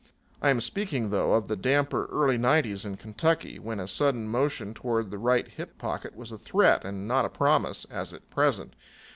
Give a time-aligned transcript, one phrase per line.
[0.41, 4.73] I am speaking, though, of the damper early nineties in Kentucky, when a sudden motion
[4.73, 8.75] toward the right hip pocket was a threat and not a promise, as at present.